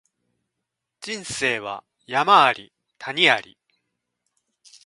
[0.99, 3.55] 人生は山あり谷あり